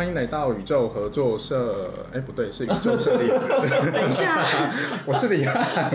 [0.00, 1.92] 欢迎来到宇宙合作社。
[2.10, 3.22] 哎，不对，是宇宙社的。
[3.92, 4.42] 等一下，
[5.04, 5.92] 我是李汉。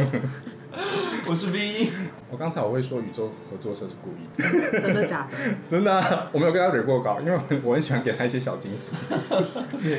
[1.26, 1.90] 我是 V。
[2.30, 5.38] 我刚才我会说宇宙合作社是故意，真的假的？
[5.68, 8.94] 真的啊、我没有跟他捋过稿，因为我很喜欢给他一些小惊喜。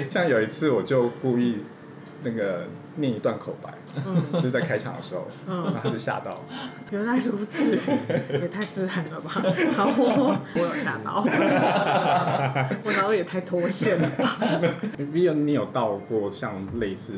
[0.09, 1.65] 像有一次我就故意
[2.27, 2.67] 那个
[2.97, 3.73] 念一段口白，
[4.33, 6.43] 就是在开场的时候，然后他就吓到。
[6.91, 7.79] 原来如此，
[8.33, 9.31] 也太自然了吧？
[9.77, 11.23] 好，我我有吓到，
[12.83, 14.39] 我然后也太脱线了吧
[14.99, 17.13] ？v i o 你有到过像类似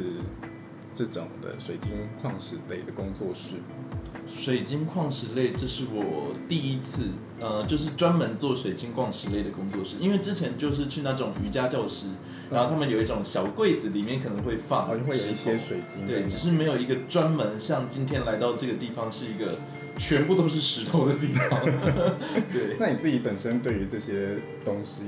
[0.95, 1.91] 这种的水晶
[2.21, 3.98] 矿石类的工作室吗？
[4.29, 7.09] 水晶矿石类，这是我第一次，
[7.41, 9.97] 呃，就是专门做水晶矿石类的工作室。
[9.99, 12.09] 因为之前就是去那种瑜伽教室，
[12.51, 16.07] 然后他们有一种小柜子，里面可能会放好像会有一些水晶。
[16.07, 19.59] 对，只是没有一个专门像今天来到这个地方是一个
[19.97, 21.61] 全部都是石头的地方。
[22.53, 25.05] 对，那你自己本身对于这些东西，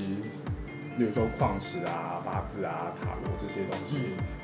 [0.97, 3.99] 比如说矿石啊、八字啊、塔罗这些东西，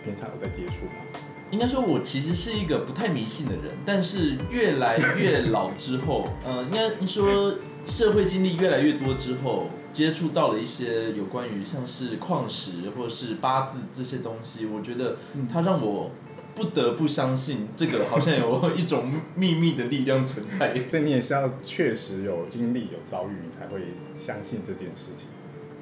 [0.05, 1.21] 平常有在接触吗？
[1.51, 7.55] 应该说，我其实是一个不太迷信的人，但是越来越老之后， 呃，应该说
[7.87, 15.17] 社会经历越来越多之后，接触到了一些有关于像是矿石或者是八字这些东西，我觉得
[15.53, 16.11] 它让我
[16.55, 20.71] 不得不相信这个好像有一种秘密的力量存在。
[20.91, 23.81] 对你也是要确实有经历、有遭遇，你才会
[24.19, 25.29] 相信这件事情。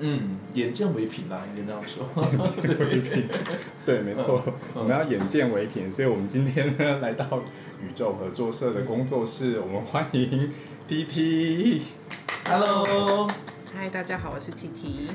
[0.00, 2.04] 嗯，眼见为凭啦，应该这样说。
[2.24, 3.28] 眼见为凭，
[3.86, 4.42] 对，没错，
[4.74, 7.42] 我们要眼见为凭，所以我们今天呢来到
[7.80, 10.50] 宇宙合作社的工作室，我们欢迎
[10.88, 11.82] T T。
[12.46, 13.28] Hello，
[13.72, 15.08] 嗨，大家好，我是 T T，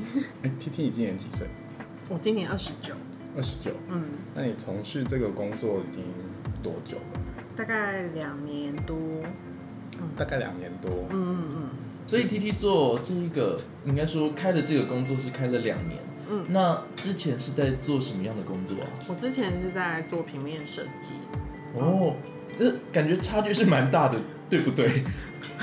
[0.43, 1.47] 哎，T T 你今年几岁？
[2.07, 2.93] 我今年二十九，
[3.35, 3.71] 二十九。
[3.89, 6.03] 嗯，那你从事这个工作已经
[6.63, 7.19] 多久了？
[7.55, 8.97] 大概两年多，
[10.15, 10.89] 大概两年多。
[11.09, 11.69] 嗯嗯嗯
[12.09, 15.99] 所以 T T 做这一个，应该说开的这个工作是开了两年。
[16.27, 18.89] 嗯那之前是在做什么样的工作啊？
[19.01, 21.11] 嗯，我之前是在做平面设计，
[21.77, 22.15] 哦，
[22.57, 24.17] 这感觉差距是蛮大的，
[24.49, 25.03] 对不对？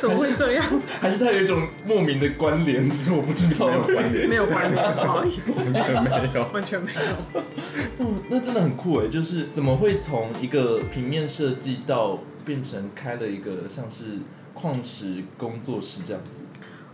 [0.00, 0.64] 怎么会这样？
[1.00, 3.68] 还是它有一种莫名的关联，只是我不知道。
[3.68, 6.48] 没有关联 没有关联，不好意思，完全没有。
[6.52, 8.04] 完全没有。
[8.04, 9.06] 哦，那真的很酷哎！
[9.06, 14.18] 就是怎么会从一个平面设计到变成开了一个像是
[14.54, 16.38] 矿石工作室这样子？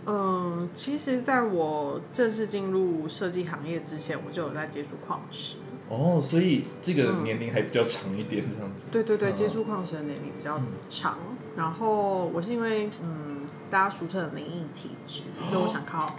[0.07, 5.57] 嗯，其实在我正式进入设计行业之前，我就有在接触矿石。
[5.91, 8.87] 哦，所以这个年龄还比较长一点，这样子。
[8.91, 11.19] 对对对，嗯接触矿石的年龄比较长。
[11.57, 13.39] 然后我是因为嗯，
[13.71, 16.17] 大家俗称的灵异体质，所以我想靠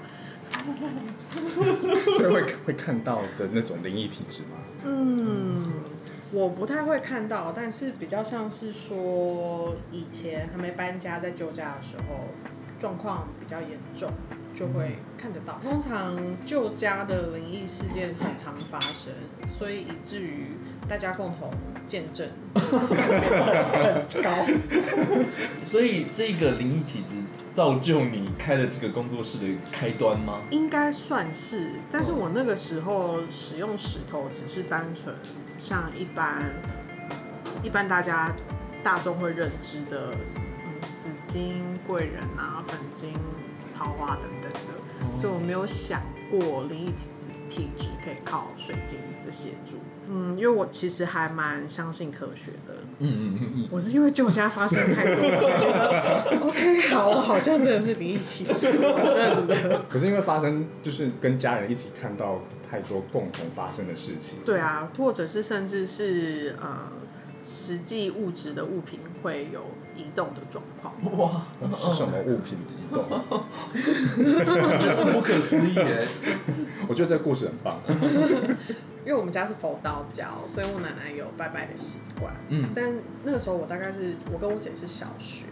[2.18, 4.58] 所以会会看到的那种灵异体质吗？
[4.84, 5.64] 嗯，
[6.32, 12.28] 我不太会看到，但是比较像是说以前还没搬家在旧家的时候，
[12.78, 14.12] 状况比较严重。
[14.52, 19.14] 就会看得到，通常旧家的灵异事件很常发生，
[19.48, 21.50] 所以以至于大家共同
[21.88, 24.32] 见证很高。
[25.64, 27.24] 所以这个灵异体质
[27.54, 30.42] 造就你开了这个工作室的开端吗？
[30.50, 35.16] 应该算是，但是我那个时候使用石头只是单纯
[35.60, 36.52] 像一般
[37.62, 38.34] 一般大家
[38.82, 43.14] 大众会认知的，嗯，紫金、贵人啊、粉金、
[43.78, 49.78] 桃花等等的，所以我没有想过灵异体质体质可以靠水晶的协助。
[50.12, 52.74] 嗯，因为我其实还蛮相信科学的。
[52.98, 53.68] 嗯嗯嗯嗯。
[53.70, 59.86] 我是因为就我现在发生太多，我才觉得 OK，好，我好像真的是灵异体质，我认了。
[59.88, 64.40] 可是因为发生，就是跟家人一起看到太多共同发生的事情。
[64.46, 66.88] 对啊，或者是甚至是呃，
[67.44, 69.62] 实际物质的物品会有
[69.96, 70.94] 移动的状况。
[71.18, 71.48] 哇，
[71.78, 73.04] 是什么物品移动？
[73.10, 76.08] 我觉得不可思议耶！
[76.88, 77.80] 我觉得这个故事很棒。
[79.06, 82.34] 因为我们家是佛道教，所以我奶奶有拜拜的习惯。
[82.50, 82.94] 嗯，但
[83.24, 85.46] 那个时候我大概是我跟我姐是小学，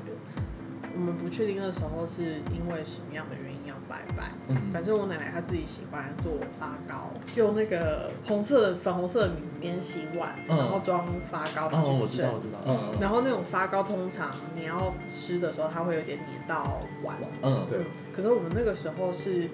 [0.94, 3.46] 我们不确定那时候是因为什么样的原因要
[3.88, 4.31] 拜拜。
[4.50, 12.31] 嗯反正我奶奶她自己喜欢做发糕，用那个红色粉红色的免洗碗，嗯然后装发糕拿哦，我知道，。
[12.34, 12.60] 我知道。
[12.66, 17.18] 嗯然后那种发糕通常你要吃的时候，它会有点黏到碗。
[17.42, 19.50] 嗯，对嗯，可是我们那个时候是，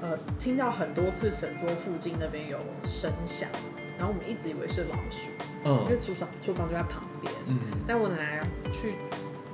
[0.00, 3.48] 呃，听到很多次神桌附近那边有声响，
[3.96, 5.30] 然后我们一直以为是老鼠，
[5.64, 7.32] 因为嗯厨房厨房就在旁边。
[7.46, 8.94] 嗯，但我奶奶去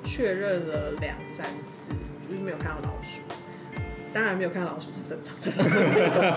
[0.02, 1.92] 确认了两三次，
[2.28, 3.20] 就是没有看到老鼠。
[4.14, 6.34] 当然没有看到老鼠是正常的，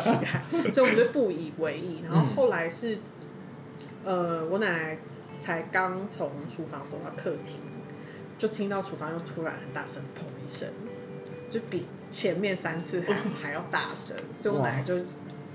[0.73, 2.01] 所以我们就不以为意。
[2.03, 2.97] 然后后来是，
[4.03, 4.97] 呃，我奶奶
[5.37, 7.59] 才刚从厨房走到客厅，
[8.35, 10.67] 就听到厨房又突然很大声砰一声，
[11.51, 14.95] 就比前面三次还还要大声，所以我奶奶就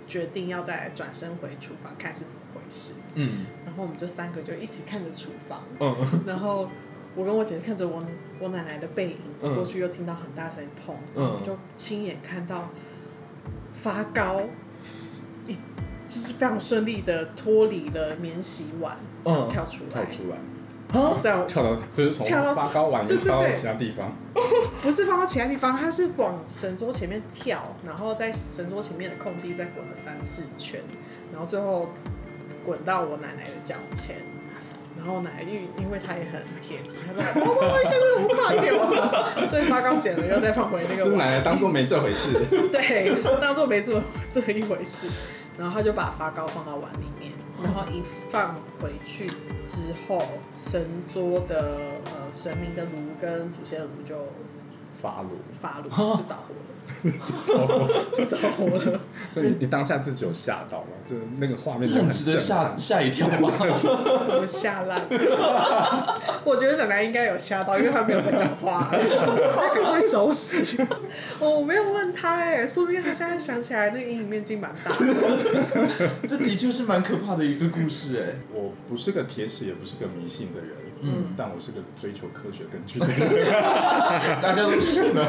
[0.06, 2.94] 决定要再转身回厨房看是怎么回事。
[3.14, 6.70] 嗯然后我们就三个就一起看着厨房，嗯然后
[7.14, 8.02] 我跟我姐看着我
[8.38, 11.22] 我奶奶的背影走过去，又听到很大声砰，嗯。
[11.22, 12.70] 然后我就亲眼看到
[13.74, 14.40] 发糕
[15.46, 15.54] 一
[16.08, 19.48] 就是非常顺利的脱离了免洗碗，嗯。
[19.48, 24.16] 跳出来，跳出来，啊，在我跳到就是从跳到发糕碗对对对其他地方，
[24.80, 30.80] 不是放到其他地方，它是往神桌前面跳，然后在神桌前面的空地再滚了三四圈，
[31.30, 31.90] 然后最后
[32.64, 34.16] 滚到我奶奶的脚前。
[35.02, 42.32] 然后奶奶因为因为她也很铁齿，她说：“我我我现在我快点我。”所以发糕剪了又再放回那个就是奶，奶当做没这回事。
[42.70, 44.00] 对，当做没这
[44.30, 45.08] 这一回事。
[45.58, 47.32] 然后他就把发糕放到碗里面，
[47.62, 48.00] 然后一
[48.30, 49.26] 放回去
[49.64, 52.90] 之后，神桌的呃神明的炉
[53.20, 54.28] 跟祖先的炉就
[55.00, 56.54] 发炉，发炉就着火
[57.04, 59.00] 了，就着火了。
[59.34, 60.88] 所以你你当下自己有吓到吗？
[61.08, 62.76] 就那个画面就很这很值得震吓。
[62.76, 63.36] 吓一跳吧？
[63.40, 65.00] 我吓烂，
[66.44, 70.62] 我觉得奶奶应该有吓到，因为她没有在讲话，她赶快收拾。
[71.38, 76.10] 哦我没有问她哎，说不定她现在想起来那个阴影面积蛮大的。
[76.28, 78.36] 这的确是蛮可怕的一个故事哎。
[78.52, 80.70] 我不是个铁齿，也不是个迷信的人，
[81.02, 83.44] 嗯，但我是个追求科学根据的人。
[84.40, 85.24] 大家都是呢。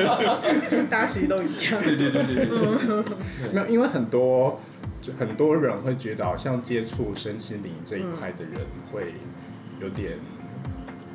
[0.90, 1.82] 大家其实都一样。
[1.82, 3.52] 对对对对对。
[3.52, 4.58] 没有，因为很多
[5.02, 9.14] 就很多人会觉得，好像接触身心灵这一块的人会
[9.78, 10.12] 有点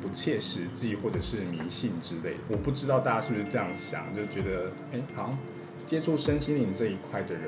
[0.00, 2.40] 不切实际，或者是迷信之类的。
[2.48, 5.38] 我不知道大家是不是这样想，就觉得哎、好像
[5.84, 7.42] 接触身心灵这一块的人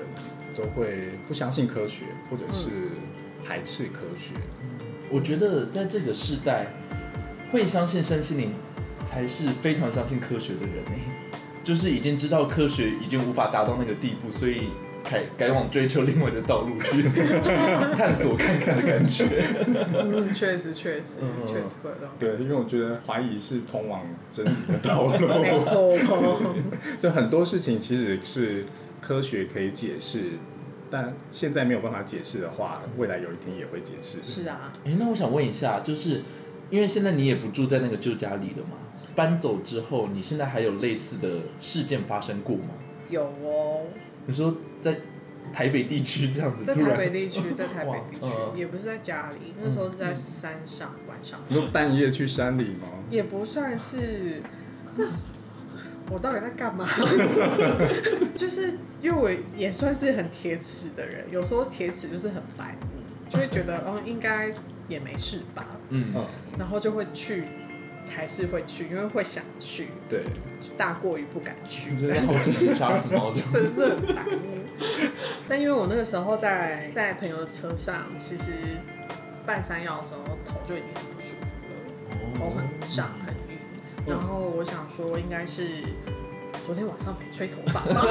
[0.56, 2.68] 都会不相信科学，或者是
[3.46, 4.34] 排斥科学。
[5.12, 6.68] 我觉得在这个时代，
[7.50, 8.52] 会相信身心灵，
[9.04, 14.68] 才是非常相信科学的人哎，就是已经知道科学已经无法达到那个地步，所以
[15.04, 17.10] 改改往追求另外的道路去去
[17.94, 19.26] 探索看看的感觉。
[19.92, 21.90] 嗯，确实确实嗯确实会。
[22.18, 24.00] 对，因为我觉得怀疑是通往
[24.32, 25.26] 真理的道路。
[25.42, 25.92] 没错，
[27.02, 28.64] 就很多事情其实是
[29.00, 30.38] 科学可以解释，
[30.92, 34.18] 但现在没有办法解释的话，未来有一天也会解释。
[34.22, 36.20] 是啊，哎，那我想问一下，就是
[36.68, 38.76] 因为现在你也不住在那个旧家里了嘛？
[39.14, 42.74] 搬走之后，你现在还有类似的事件发生过吗？
[43.08, 43.84] 有哦，
[44.26, 44.98] 你说在
[45.50, 52.88] 台北地区这样子在台北，地区， 在台北地区也不是在家里，那时候是在山上晚上，你说半夜去山里吗？
[53.10, 54.42] 也不算是。
[54.94, 55.30] 那是
[56.10, 56.88] 我到底在干嘛？
[58.36, 64.52] 就是因为我也算是很铁齿的人，有时候铁齿就是很白目，就会觉得 哦应该
[64.88, 66.24] 也没事吧，嗯，嗯，
[66.58, 67.44] 然后就会去，
[68.10, 70.24] 还是会去，因为会想去，对，
[70.76, 72.26] 大过于不敢去你真这样。
[72.26, 73.48] 的好奇心杀死猫这样。
[73.52, 74.38] 真是很白目。
[75.48, 78.50] 但因为我那个时候在在朋友的车上，其实
[79.46, 83.10] 半山腰的时候头就已经很不舒服了，头很胀。
[84.06, 85.68] 然后我想说，应该是
[86.66, 88.02] 昨天晚上没吹头发吧，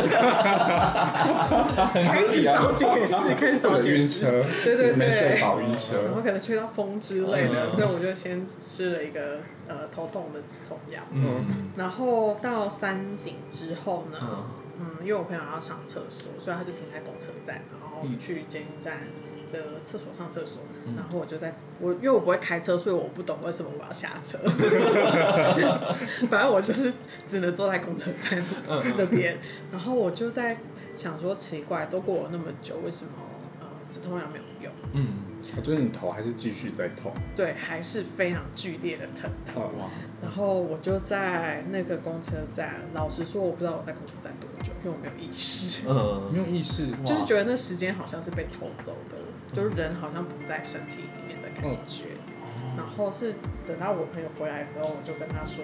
[1.94, 4.22] 开始找解释，开始找解释。
[4.64, 6.22] 对对对没睡好晕然车后。
[6.22, 11.02] 可能吹到风之类的，嗯所以我就先吃了一个呃头痛的止痛药。
[11.12, 14.46] 嗯，然后到山顶之后呢，嗯
[14.80, 18.98] 嗯，因为我朋友要上厕所，所以他就停在公车站，然后去监狱站
[19.52, 20.60] 的厕所上厕所。
[20.86, 24.38] 嗯然后我就在我因为我不会开车，所以我不懂为什么我要下车。
[26.28, 26.92] 反正我就是
[27.26, 28.44] 只能坐在公车站
[28.98, 29.38] 那边，
[29.72, 30.58] 然后我就在
[30.96, 33.12] 想说，奇怪，都过了那么久，为什么
[33.60, 34.74] 呃止痛药没有用？
[34.94, 35.08] 嗯，
[35.56, 37.14] 我觉得你头还是继续在痛。
[37.36, 39.64] 对，还是非常剧烈的疼痛。
[39.64, 39.86] 哦哇，
[40.22, 49.16] 然后我就在那个公车站，老实说，我不知道我在公车站多久，因为我没有意识，嗯，没有意识，就是觉得那时间好像是被偷走的，
[49.48, 52.06] 就是人好像不在身体里面的感觉。
[52.78, 53.34] 然后是
[53.68, 55.64] 等到我朋友回来之后，我就跟他说，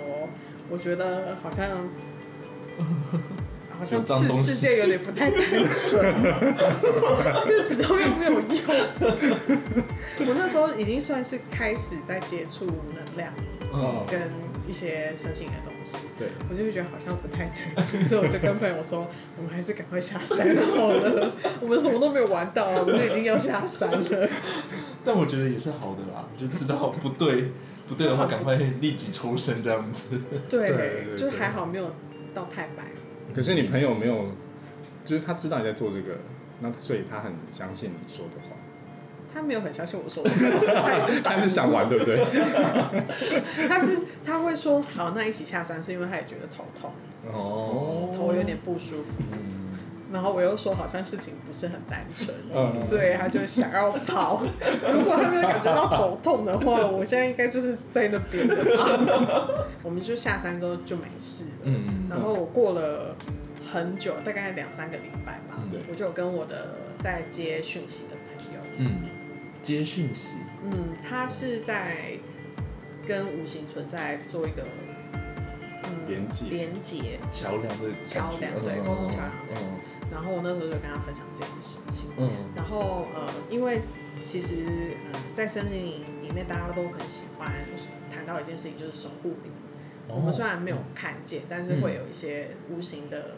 [0.69, 1.87] 我觉得好像。
[3.79, 4.03] 好像
[4.43, 6.03] 世界有点不太单纯，
[7.45, 8.41] 因为止痛药没有用。
[10.21, 13.31] 我那时候已经算是开始在接触能量
[13.71, 14.31] 嗯，跟
[14.67, 24.29] 一些神性的东西，对，我就会觉得好像不太对劲，所以我就跟朋友说，我们还是赶快下山好了，我们什么都没有玩到，我们就已经要下山了。
[25.05, 27.51] 但我觉得也是好的啦，就知道不对，
[27.87, 30.19] 不对的话赶快立即抽身这样子。
[30.49, 31.95] 对就还好没有
[32.33, 32.83] 到太白。
[33.33, 34.31] 可是你朋友没有，
[35.05, 36.17] 就是他知道你在做这个，
[36.59, 38.56] 那所以他很相信你说的话。
[39.37, 40.29] 他没有很相信我说的，
[40.83, 42.17] 他也是他是想玩，对不对？
[43.67, 46.91] 他是他会说好，那一起下山是因为他也觉得头痛，
[47.31, 49.11] 哦，头有点不舒服。
[49.31, 49.55] 嗯
[50.09, 54.41] 然后我又说好像事情不是很单纯，嗯所以他就想要跑。
[54.93, 59.65] 如果他没有感觉到头痛的话，我现在应该就是在那边的吧。
[59.83, 61.49] 我们就下山之后就没事了。
[61.65, 63.13] 嗯然后我过了
[63.69, 66.69] 很久，大概两三个礼拜吧，对我就有跟我的
[67.01, 69.09] 在接讯息的朋友，嗯，
[69.67, 70.29] 接讯息，
[70.63, 72.17] 嗯，他是在
[73.05, 74.63] 跟无形存在做一个
[75.83, 76.45] 嗯连接。
[76.49, 79.61] 连接，桥梁的桥梁对嗯沟通桥梁。
[79.61, 79.77] 嗯。
[80.09, 82.11] 然后我那时候就跟他分享这件事情。
[82.17, 82.29] 嗯。
[82.55, 83.81] 然后呃，因为
[84.21, 87.51] 其实呃，在身心灵里面，大家都很喜欢
[88.09, 89.51] 谈到一件事情，就是守护灵。
[90.07, 90.15] 哦。
[90.15, 93.31] 我们虽然没有看见，但是会有一些无形的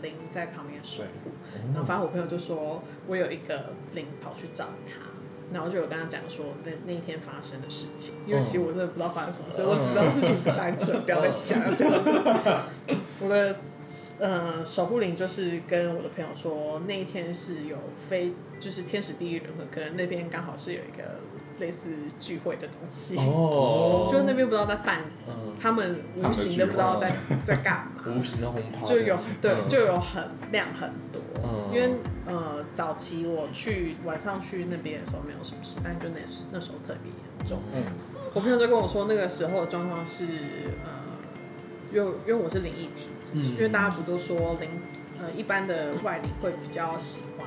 [0.00, 1.32] 灵在旁边守护。
[1.72, 5.00] 然后反正我朋友就说，我有一个灵跑去找他，
[5.52, 8.14] 然后就有跟他讲说那那一天发生的事情。
[8.26, 12.96] 因为其实我真的不知道发生什么事，我只知道事情不单纯，不要再讲了这样子。
[13.20, 13.56] 我的
[14.18, 17.76] 呃守护灵就是跟我的朋友说，那一天是有
[18.08, 21.20] 非就是天时地利人和，可能那边刚好是有一个
[21.58, 27.12] 类似聚会的东西，哦，就那边不知道在办，嗯，他们无形的不知道在
[27.44, 28.02] 在干嘛。
[28.06, 29.68] 无形的红袍就有对，嗯。
[29.68, 31.20] 就有很量很多。
[31.42, 31.70] 嗯。
[31.72, 31.96] 因为
[32.26, 37.60] 呃，早期我去晚上去那边的时候没有什么事，但就那时那时候特别严重。
[37.74, 37.82] 嗯，
[38.34, 40.24] 我朋友就跟我说，那个时候的状况是
[40.84, 40.90] 呃，
[41.92, 43.44] 因为因为我是灵异体质，嗯。
[43.54, 44.68] 因为大家不都说灵
[45.20, 47.46] 呃一般的外灵会比较喜欢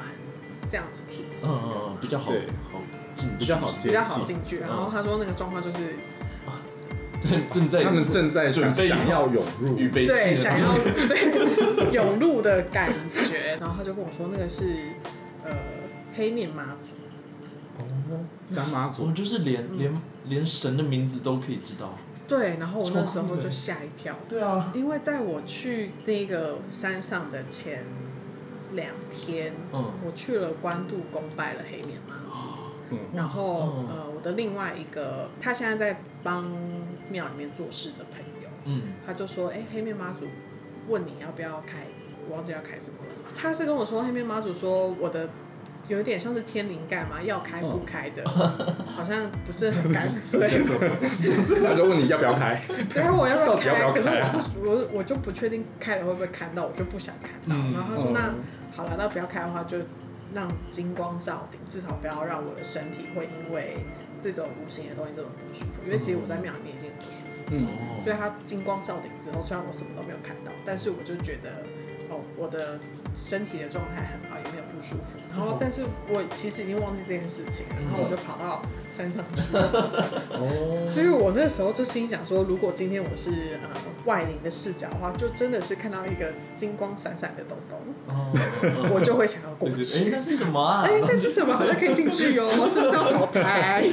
[0.69, 2.31] 这样子体质，嗯嗯嗯比较好。
[2.31, 2.79] 对好
[3.17, 4.59] 进去比较好接比较好进去。
[4.59, 4.61] 嗯。
[4.61, 5.77] 然后他说那个状况就是
[7.51, 10.73] 正在他们正在想准备想要涌入，预备对，想要
[11.09, 13.57] 对涌入的感觉。
[13.59, 14.91] 然后他就跟我说，那个是
[15.43, 15.51] 呃
[16.13, 16.93] 黑面妈祖。
[17.79, 17.83] 哦，
[18.45, 19.91] 三妈祖我，就是连连
[20.25, 21.97] 连神的名字都可以知道。
[22.27, 27.83] 对，然后我那时候就吓一跳，对啊，因为在我去那个山上的前
[28.73, 29.91] 两天，嗯。
[30.05, 32.26] 我去了关渡宫拜了黑面妈祖，
[32.89, 33.87] 嗯，然后、嗯。
[33.89, 36.49] 呃，我的另外一个他现在在帮
[37.09, 38.81] 庙里面做事的朋友，嗯。
[39.05, 40.25] 他就说：“哎、黑面妈祖
[40.87, 41.87] 问你要不要开，
[42.27, 45.29] 我忘记要开什么了。”他是跟我说，黑面妈祖说我的
[45.87, 50.49] 有一点像是天灵盖嘛，要开不开的，好像不是很干脆。
[51.61, 52.59] 他就问你要不要开，
[52.93, 53.91] 对啊，我要不要开？
[53.93, 57.55] 可是我我我就不确定开了会不会看到，我就不想看到。
[57.55, 57.73] 嗯。
[57.73, 58.33] 然后他说：“嗯那
[58.75, 59.77] 好了，那不要开的话，就
[60.37, 63.77] 让金光照顶，至少不要让我的身体会因为
[64.21, 65.81] 这种无形的东西这么不舒服。
[65.83, 67.25] 因为其实我在庙里面已经很不舒服。
[67.49, 71.63] 嗯，哦所以它金光照顶之后，虽然我什么都没有看到，但是我就觉得，
[72.09, 72.79] 哦，我的
[73.15, 75.17] 身体的状态很好，也没有不舒服。
[75.31, 79.41] 然后，但是我其实已经忘记这件事情了，然后我就跑到山上去。
[80.37, 83.69] 哦，所以我那时候就心想说，如果今天我是呃
[84.05, 87.86] 外灵的视角的话，就真的是看到一个金光闪闪的东东，哦，
[88.93, 90.09] 我就会想要过去。
[90.09, 90.83] 那是什么啊？
[90.85, 91.53] 哎，那是什么？
[91.55, 93.87] 好像可以进去哦， 是不是要投胎？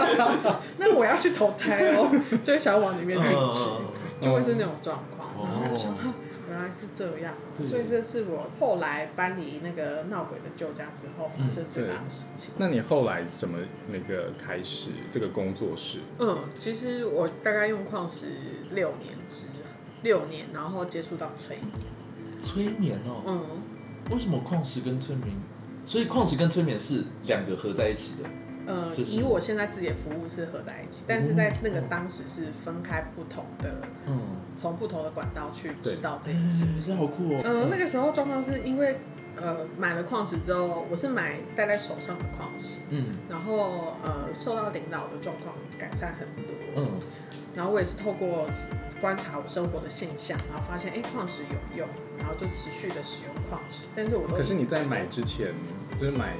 [0.78, 2.10] 那我要去投胎哦，
[2.42, 5.30] 就会想要往里面进去，就会是那种状况。
[5.38, 6.12] 然后就想，哈
[6.48, 12.54] 原来是这样所以这是我后来搬离那个闹鬼的旧家之后发生最大的事情。
[12.56, 13.58] 那你后来怎么
[13.92, 15.98] 那个开始这个工作室？
[16.18, 18.26] 嗯，其实我大概用矿石
[18.72, 19.44] 六年之
[20.02, 21.68] 六年，然后接触到催眠。
[22.46, 23.40] 催眠哦，嗯，
[24.12, 25.28] 为什么矿石跟催眠？
[25.84, 28.28] 所以矿石跟催眠是两个合在一起的。
[28.68, 34.20] 呃，以我现在自己的服务是合在一起，但是在那个当时是分开不同的，嗯，
[34.56, 36.94] 从不同的管道去知道这件事哎情。
[36.94, 37.40] 这好酷哦。
[37.44, 38.98] 嗯，那个时候状况是因为
[39.36, 46.88] 呃买了矿石之后，我是买戴在手上的矿石，嗯然后呃受到领导的状况改善很多，嗯
[47.54, 48.48] 然后我也是透过
[49.00, 51.88] 观察我生活的现象，然后发现哎矿石有用，
[52.18, 55.54] 然后就持续的使用矿石，但是我都可是你在买之前，
[56.00, 56.36] 就是买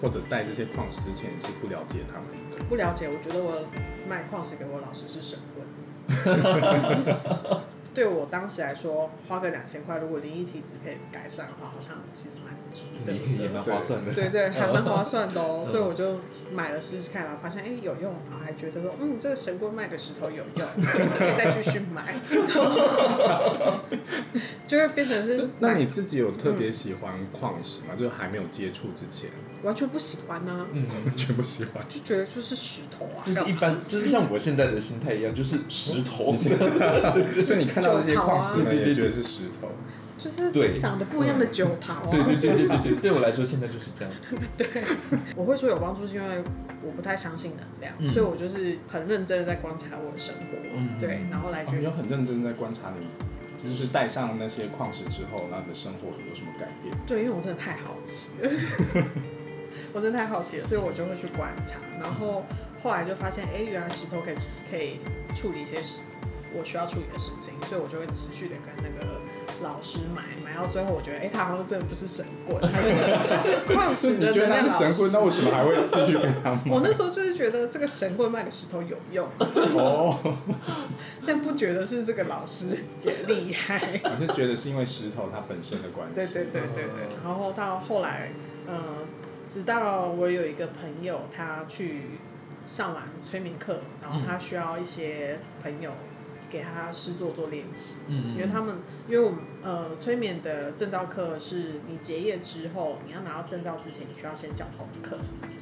[0.00, 2.64] 或者带这些矿石之前，你是不了解他们的。
[2.68, 3.64] 不了解，我觉得我
[4.08, 5.66] 卖矿石给我老师是神棍。
[7.94, 13.48] 对我当时来说，花个两千块，如果灵异体质可以改善的话，好像其实蛮值得也也。
[13.50, 14.12] 蛮划算的。
[14.12, 16.18] 对对，还蛮划算的哦，嗯所以我就
[16.52, 22.14] 买了试试看，然后发现哎有用，然后还觉得说嗯这个神棍卖的石头有用，可以再继续买
[24.66, 27.94] 就会变成是那你自己有特别喜欢矿石吗？
[27.98, 29.28] 就是还没有接触之前。
[29.62, 31.84] 完全不喜欢呢、嗯，完全不喜欢。
[31.88, 36.34] 就觉得就是石头啊，就是一般，就是像我现在的心态一样，就是石头。
[36.36, 39.68] 所以你看到这些矿石们对对对也觉得是石头。
[40.18, 42.08] 就是对长得不一样的酒桃啊。
[42.12, 44.14] 对对对对对对，对我来说现在就是这样。
[44.56, 44.68] 对，
[45.34, 46.44] 我会说有帮助，是因为
[46.80, 51.82] 我不太相信能量，嗯所以我就是很认真的在观察我的生活，嗯对，然后来哦你。
[51.82, 56.94] 有很认真在观察你，就是带上那些矿石之后，那你的生活有什么改变？
[57.04, 58.50] 对，因为我真的太好奇了，
[59.92, 62.44] 我真的太好奇了，所以我就会去观察，然后
[62.78, 64.34] 后来就发现，哎，原来石头可以
[64.70, 65.00] 可以
[65.34, 66.02] 处理一些事，
[66.56, 69.20] 我需要处理的事情，所以我就会持续的跟那个
[69.62, 72.90] 老师买，买到最后，我觉得，哎，他好像真的不是神棍，他是
[73.50, 75.20] 是矿石的你觉得能量老他是神棍，那。
[75.24, 76.60] 为什么还会继续跟他买？
[76.70, 80.18] 我那时候就是觉得这个神棍卖的石头有用，哦，
[81.26, 84.00] 但不觉得是这个老师也厉害。
[84.04, 86.14] 我是觉得是因为石头它本身的关系。
[86.14, 87.08] 对对对对对。
[87.24, 88.32] 然后到后来，
[88.66, 88.98] 呃，
[89.46, 92.02] 直到我有一个朋友，他去
[92.64, 95.90] 上完催眠课，然后他需要一些朋友
[96.52, 97.96] 给他诗作做练习。
[98.08, 98.76] 嗯因为他们，
[99.08, 105.16] 因为我们呃催眠的证照课是你结业之后，你要拿到证照之前，你需要先交功课。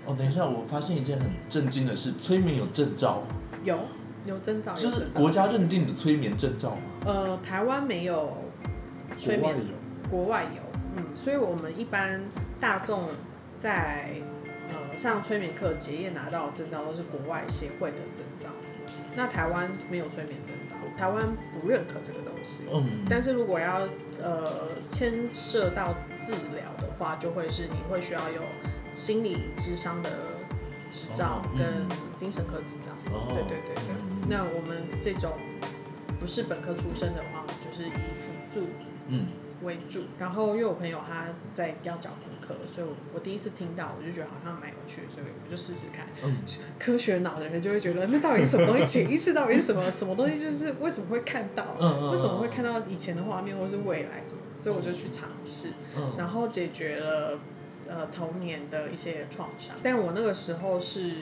[0.05, 3.23] 哦，等一下，我发现一件很震惊的事，催眠有证照，
[3.63, 3.79] 有
[4.27, 5.05] 有证照，有就是。
[5.15, 6.83] 国家认定的催眠证照吗？
[7.07, 8.37] 呃，台湾没有
[9.17, 10.63] 催国外眠有，国外有，
[10.97, 12.21] 嗯，所以我们一般
[12.59, 13.05] 大众
[13.59, 14.15] 在
[14.69, 18.49] 呃上催眠课结业拿到的证照都是国外协会的证照，
[19.21, 22.63] 那台湾没有催眠证照，台湾不认可这个东西。
[22.73, 23.87] 嗯，但是如果要
[24.19, 28.41] 呃牵涉到治疗的话，就会是你会需要有
[28.95, 30.09] 心理智商的
[30.91, 32.93] 执照哦跟嗯精神科执照。
[33.13, 33.95] 哦对对对对。
[34.01, 35.33] 嗯那我们这种
[36.19, 38.69] 不是本科出身的话，就是以辅助
[39.09, 39.27] 嗯
[39.63, 40.05] 为主。
[40.19, 42.11] 然后因为我朋友他在要讲
[42.67, 46.07] 所以我我第一次听到，我就觉得好像蛮有趣的，所以我就试试看。
[46.23, 46.39] 嗯，
[46.79, 48.85] 科学脑的人就会觉得，那到底什么东西？
[48.87, 49.91] 潜意识到底是什么？
[49.91, 51.65] 什么东西就是为什么会看到？
[52.11, 54.39] 为什么会看到以前的画面，或是未来什么？
[54.59, 57.39] 所以我就去尝试，嗯然后解决了
[57.89, 59.77] 呃童年的一些创伤。
[59.83, 61.15] 但我那个时候是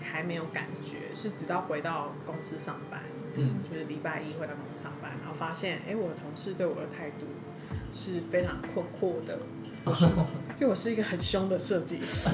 [0.00, 3.02] 还没有感觉，是直到回到公司上班，
[3.34, 7.26] 嗯就是礼拜一回到公司上班，然后发现，哎，我的同事对我的态度
[7.92, 9.38] 是非常困惑的。
[10.58, 12.30] 因为我是一个很凶的设计师，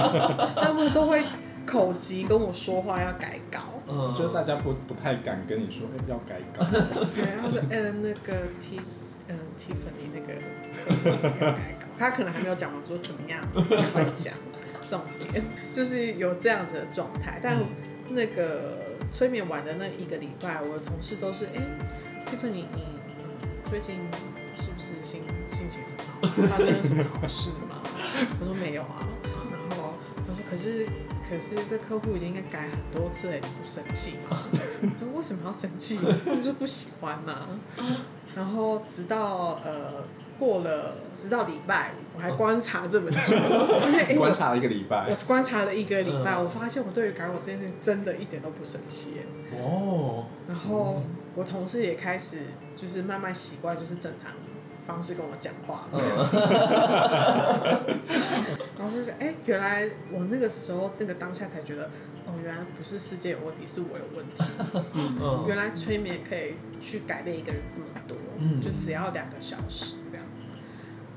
[0.56, 1.22] 他们都会
[1.66, 3.60] 口急跟我说话要改稿。
[3.86, 6.64] 嗯，就是大家不不太敢跟你说，哎、要改稿。
[7.14, 8.80] 对，他说，呃，那个 T，
[9.28, 10.34] 嗯、t i f f a n y 那个
[11.44, 13.40] 要改稿，他可能还没有讲完，说怎么样，
[13.92, 14.34] 快讲，
[14.86, 17.40] 重点就是有这样子的状态。
[17.42, 17.58] 但
[18.10, 18.78] 那个
[19.12, 21.60] 催眠完的那一个礼拜，我的同事都是，哎、
[22.24, 22.84] t i f f a n y 你、
[23.24, 23.96] 嗯、最近
[24.54, 25.97] 是不是心心情很好？
[26.22, 27.82] 发生了什么好事吗？
[28.40, 29.94] 我说没有啊，然后
[30.26, 30.86] 他说，可是。
[31.28, 34.38] 可是这客户已经应该改很多次了，你不生气吗？
[34.80, 35.98] 我说为什么要生气？
[36.24, 37.46] 他们就不喜欢嘛、
[38.34, 40.02] 然后直到呃
[40.38, 43.36] 过了，直到礼拜五，我还观察这么久，
[44.08, 49.16] 因 观察了一个礼拜我，观察了一个礼拜，嗯我发现我对于改我这件事真的一点都不生气。
[49.52, 51.02] 哦，然后
[51.34, 52.38] 我同事也开始
[52.74, 54.30] 就是慢慢习惯，就是正常
[54.88, 56.00] 方式跟我讲话了。
[58.78, 61.84] 然后就觉得，哎、原来我那个时候那个当下才觉得，
[62.26, 64.42] 哦，原来不是世界有问题，是我有问题。
[64.94, 70.24] 嗯原来催眠可以去改变一个人这么多，嗯就只要两个小时这样。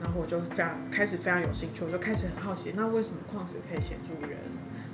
[0.01, 4.37] 然后我就非常开始非常有兴趣，我就开始很好奇，那为什么矿石可以协助人？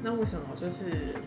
[0.03, 1.19] 那为什么就是呃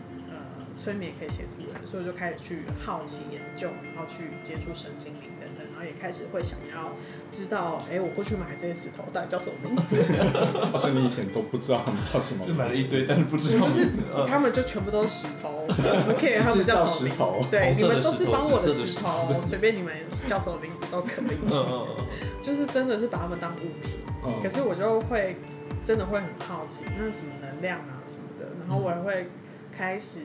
[0.81, 1.85] 催眠可以协助人？
[1.85, 6.95] 所以我就开始去好奇研究，然后去接触身心灵等等，然后也开始会想要
[7.29, 10.01] 知道，哎，我过去买这些石头到底叫什么名字？
[10.73, 13.91] 哦所以你以前都不知道他们叫什么就，买了一堆，但是不知道就是
[14.27, 19.93] 他们就全部都是石头，我不 care 他们叫什么名字， 对，你们都是帮我的石头随便你们
[20.25, 21.37] 叫什么名字都可以。
[22.41, 25.37] 就是真的是把他们当物品，嗯可是我就会
[25.83, 29.29] 真的会很好奇，那什么能量啊什么的，然后我也会
[29.71, 30.21] 开始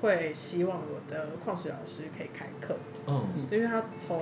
[0.00, 3.46] 会希望我的矿石老师可以开课，嗯。
[3.50, 4.20] 因为他从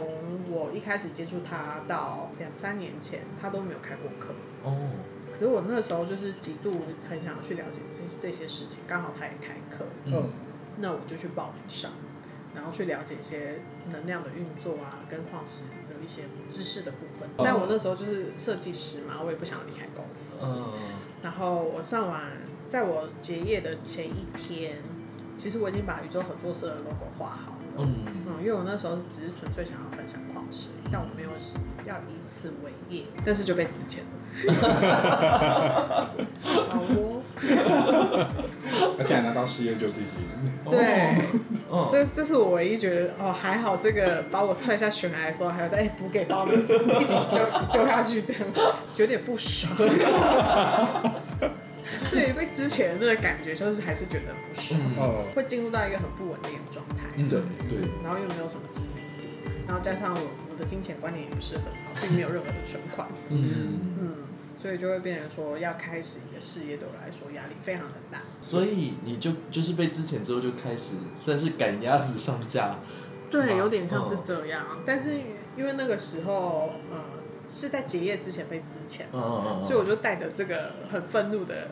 [0.50, 4.34] 我一开始接触他到两三年前，他都没有开过课。
[4.64, 4.90] 哦，
[5.30, 10.30] 可是我那时候就是极度很想要去了解这这些事情，刚好他也开课，嗯，
[10.78, 11.92] 那我就去报名上，
[12.54, 13.60] 然后去了解一些
[13.90, 17.28] 能量的运作啊，跟矿石的一些知识的部分。
[17.36, 17.42] 哦。
[17.44, 20.34] 但我那时候就是设计师嘛，我也不想离开公司。
[20.42, 20.72] 嗯。
[21.22, 24.76] 然后我上完，在我结业的前一天，
[25.36, 27.56] 其实我已经把宇宙合作社的 logo 画好了。
[27.78, 31.28] 嗯，嗯，因为我那时候是只是纯粹想要分享矿石，但我没有
[31.84, 34.06] 要以此为业，但是就被资遣了。
[36.68, 37.22] 好哦，
[38.98, 40.26] 而且还拿到失业救济金。
[40.70, 41.16] 对，
[41.68, 48.42] 哦，这这是我唯一觉得哦，还好这个把我踹下悬崖的时候，还有再补给包们一起丢丢下去，这样
[48.96, 49.70] 有点不爽。
[52.10, 58.90] 对于被之前的那个感觉，就是还是觉得不爽，嗯，哦，会进入到一个很不稳定的状态，嗯对对，然后又没有什么知名
[59.22, 59.28] 度，
[59.66, 60.20] 然后加上我
[60.50, 64.14] 我的金钱观念也不是很好，并没有任何的存款，嗯，嗯，
[64.54, 68.22] 所以就会变成说要开始一个事业，对我来说压力非常的大。
[68.40, 72.78] 所以你就就是被之前之后就开始算是赶鸭子上架，
[73.30, 75.18] 对，有点像是这样，但是
[75.56, 76.98] 因为那个时候，呃，
[77.48, 81.70] 是在结业之前被资遣，嗯嗯嗯，所以我就带着这个很愤怒的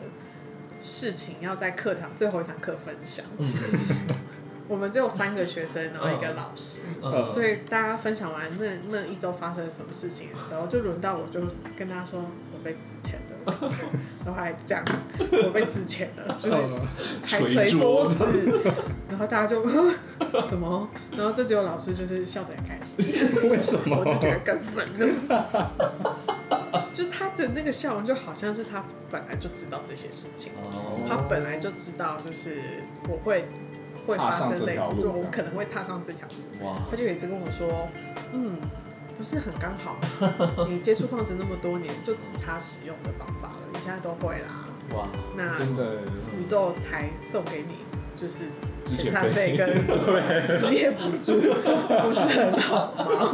[0.79, 3.25] 事情，要在课堂最后一堂课分享。
[3.37, 3.53] 嗯。
[4.67, 7.23] 我们只有三个学生，然后一个老师，嗯。
[7.27, 11.39] 所以大家分享完那那一周发生了什么事情的时候，就轮到我就
[11.77, 12.27] 跟他说我
[12.65, 13.53] 被值钱了，
[14.25, 14.83] 然后还讲
[15.43, 16.55] 我被值钱了， 就是
[17.27, 18.71] 还捶桌子，
[19.07, 19.63] 然后大家就
[20.49, 23.05] 什么，然后这只有老师就是笑得很开心，
[23.47, 23.95] 为什么？
[23.99, 25.05] 我就觉得更愤怒。
[26.91, 33.45] 就他的那个笑容，就好像是他本来就知道这些事情，哦，他本来就知道，就是我会
[34.07, 36.33] 会发生类，条路我可能会踏上这条路。
[36.89, 37.87] 他就一直跟我说，
[38.31, 38.57] 嗯，
[39.17, 39.97] 不是很刚好，
[40.69, 44.65] 你接触矿石那么多年，就只差使用的方法了，你现在都会啦。
[44.93, 46.01] 哇，那真的
[46.37, 47.75] 宇宙台送给你
[48.15, 48.45] 就是
[48.87, 49.67] 遣散费跟
[50.41, 51.39] 失业补助，
[52.03, 53.31] 不是很好吗？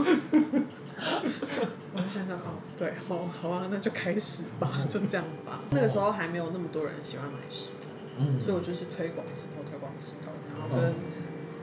[1.94, 5.60] 我就想想，哦，对，哦，好啊，那就开始吧，就这样吧。
[5.72, 7.90] 那个时候还没有那么多人喜欢买石头，
[8.20, 10.94] 嗯，所以我就是推广石头，推广石头，然后跟、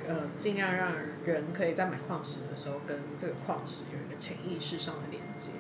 [0.09, 0.93] 呃尽量让
[1.25, 5.53] 人可以在买矿石的时候跟这个矿石有一个潜意识上的连接。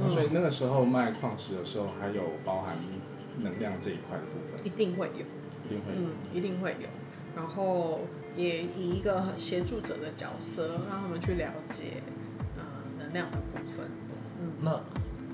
[0.00, 2.76] 嗯所以那个时候卖矿石的时候，还有包含
[3.40, 5.24] 能量这一块的部分，一定会有，
[5.66, 5.98] 一定会有。
[5.98, 6.88] 嗯，一定会有。
[7.34, 8.02] 然后
[8.36, 12.02] 也以一个协助者的角色，让他们去了解
[12.56, 12.62] 呃
[13.00, 13.90] 能量的部分。
[14.40, 14.80] 嗯，那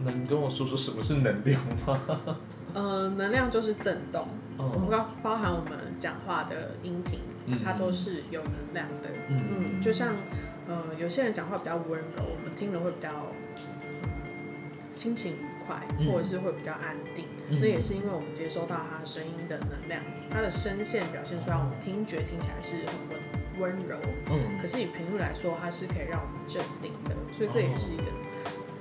[0.03, 2.39] 能跟我说说什么是能量吗？
[2.73, 4.27] 呃，能量就是震动，
[4.57, 7.34] 我们嗯包包含我们讲话的音频，嗯
[7.65, 9.11] 它都是有能量的。
[9.29, 9.41] 嗯。
[9.51, 10.17] 嗯，就像
[10.69, 13.11] 呃有些人讲话比较温柔，我们听了会比较、
[13.57, 14.11] 嗯
[14.93, 16.07] 心情愉快，嗯。
[16.07, 17.25] 或者是会比较安定。
[17.49, 17.59] 嗯。
[17.61, 23.99] 那也是因为我们接收到他声音的能量，他的声线表现出来，我们听觉听起来是很温温柔，
[24.31, 24.57] 嗯。
[24.61, 28.05] 可是以频率来说，它是可以让我们镇定的，所以这也是一个，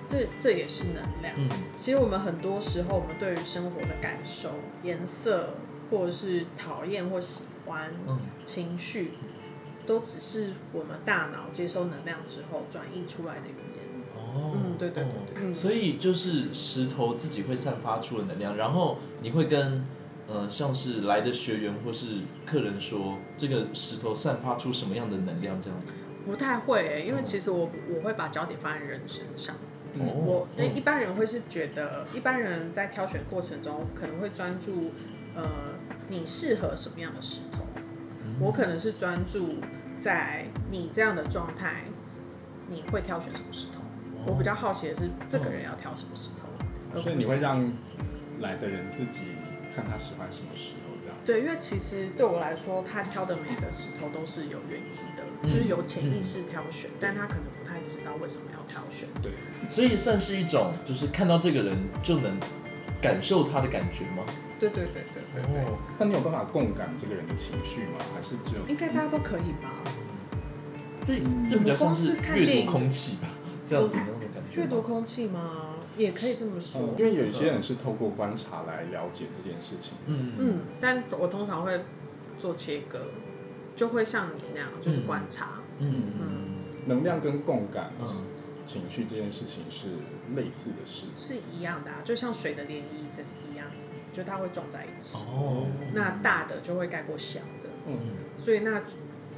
[0.05, 1.33] 这这也是能量。
[1.35, 1.49] 嗯。
[1.75, 4.51] 其实我们很多时候，我们对于生活的感受、
[4.83, 5.55] 颜色，
[5.89, 9.13] 或者是讨厌或喜欢、嗯情绪，
[9.85, 13.83] 都只是我们大脑接收能量之后转译出来的语言。
[14.15, 19.85] 哦，嗯对对对对嗯所以就是石头自己会散发出的能量，然后你会跟
[20.27, 25.93] 呃像是来的学员或是客人说，这个石头散发出什么样的能量这样子。
[26.25, 29.55] 不太会、欸，因为其实我我会把焦点放在人身上。
[29.99, 34.89] 哦我那一般人会是觉得，一般人在挑选过程中可能会专注，
[35.35, 35.72] 呃，
[36.07, 37.65] 你适合什么样的石头。
[38.39, 39.57] 我可能是专注
[39.99, 41.83] 在你这样的状态，
[42.67, 43.81] 你会挑选什么石头？
[44.25, 46.47] 我比较好奇的是，这个人要挑什么石头，
[46.95, 47.71] 而所以你会让
[48.39, 49.21] 来的人自己
[49.75, 51.17] 看他喜欢什么石头，这样。
[51.25, 59.09] 对，因为其实对我来说，他挑的每个石头都是有原因的，就是有潜意识挑选，但他可能不太知道为什么要挑选。
[59.21, 59.33] 对，
[59.69, 62.39] 所以算是一种，就是看到这个人就能
[63.01, 64.23] 感受他的感觉吗？
[64.69, 67.99] 对对对对对对，哦，那你有办法共感这个人的情绪吗？
[68.13, 69.83] 还是只有应该大家都可以吧？
[71.03, 73.27] 这嗯这比较像是我光是看阅读空气吧，
[73.67, 74.61] 这样子那种感觉。
[74.61, 75.75] 阅读空气吗？
[75.97, 76.95] 也可以这么说嗯，。
[76.97, 79.93] 因为有一些人是透过观察来了解这件事情。
[80.07, 81.83] 嗯嗯，但我通常会
[82.39, 82.99] 做切割，
[83.75, 85.59] 就会像你那样，就是观察。
[85.79, 86.29] 嗯嗯，
[86.85, 88.07] 能量跟共感、嗯
[88.65, 89.87] 情绪这件事情是
[90.37, 91.07] 类似的事。
[91.17, 93.21] 是一样的啊，就像水的涟漪这
[94.13, 95.17] 就它会撞在一起。
[95.27, 97.97] 哦，那大的就会盖过小的，嗯，
[98.37, 98.81] 所以那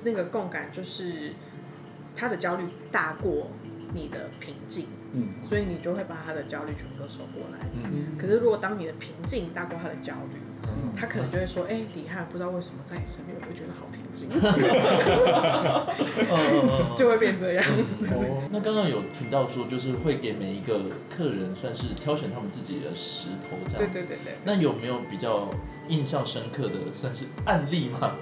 [0.04, 1.34] 那个共感就是
[2.16, 3.50] 他的焦虑大过
[3.94, 5.30] 你的平静，嗯。
[5.42, 7.66] 所以你就会把他的焦虑全部都收过来。
[7.74, 8.18] 嗯。
[8.18, 10.35] 可是如果当你的平静大过他的焦虑，嗯
[10.96, 14.30] 他可能就会说：“哎、李翰，不知道为什么在你身边，我会觉得好平静。
[14.30, 14.40] 嗯
[16.30, 17.66] 嗯嗯” 就会变这样。
[18.12, 23.80] 哦，那刚刚有听到说，就是会给每一个客人算是挑选他们自己的石头这样。
[23.80, 24.36] 对对对对。
[24.44, 25.50] 那有没有比较
[25.88, 28.16] 印象深刻的算是案例吗？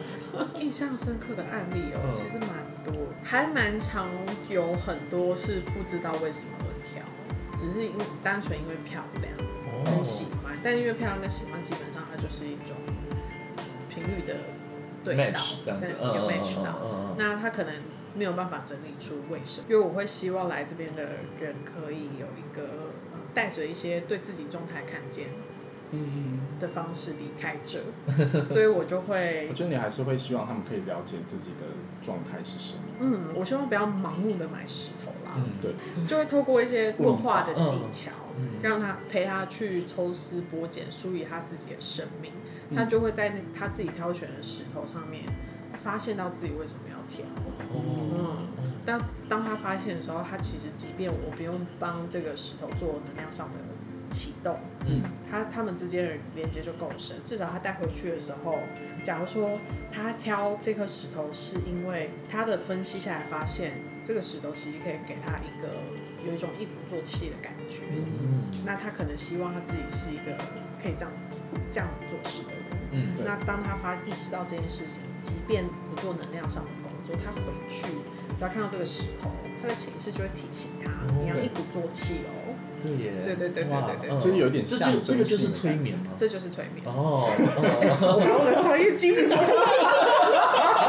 [0.60, 2.50] 印象深刻的案例哦，嗯其实蛮
[2.84, 4.10] 多，还蛮常
[4.50, 7.04] 有很多是不知道为什么而挑，
[7.56, 9.32] 只是因为单纯因为漂亮，
[9.86, 10.58] 很喜欢。
[10.64, 14.36] 但因为漂亮跟喜欢，基本上它就是一种嗯频率的
[15.04, 17.16] 对到嗯有嗯 match 到。
[17.18, 17.74] 那他可能
[18.16, 21.04] 没有办法整理出为什么，因为我会希望来这边的
[21.40, 22.64] 人可以有一个
[23.12, 25.28] 呃带着一些对自己状态看见
[25.92, 27.80] 嗯，的方式离开这，
[28.46, 31.66] 所以我就会我觉得你还是会希望他们可以了解自己的
[32.02, 32.82] 状态是什么。
[33.00, 35.74] 嗯，我希望不要盲目的买石头啦，嗯对，
[36.08, 38.23] 就会透过一些问话的技巧，嗯
[38.62, 42.32] 让他陪他去抽丝剥茧，梳理他自己的生命，
[42.70, 42.76] 嗯。
[42.76, 45.26] 他就会在他自己挑选的石头上面
[45.78, 47.26] 发现到自己为什么要挑。
[47.72, 48.48] 哦，
[48.86, 53.56] 当当他发现的时候，他其实即便我不用帮这个石头做能量上的
[54.10, 55.02] 启动，嗯。
[55.30, 58.60] 他他们之间的连接就够深，至少他带回去的时候，
[59.04, 59.60] 假如说
[59.92, 65.70] 他挑这颗石头是因为他的分析下来发现，这个石头其实可以给他一个
[66.26, 70.38] 有一种一鼓作气的感觉，嗯那他可能希望他自己是一个
[70.82, 71.26] 可以这样子
[71.70, 72.64] 这样子做事的人。
[72.96, 77.88] 嗯对那当他发意识到这件事情，即便不做能量上的工作，他回去
[78.38, 79.32] 只要看到这个石头，
[79.62, 82.54] 他的潜意识就会提醒他，哦你要一鼓作气哦。
[82.86, 86.12] 对耶，对对对对对对嗯所以有点这象征就这个就是催眠吗？
[86.18, 86.86] 这就是催眠。
[86.86, 90.83] 哦， 我的商业机密找出来了，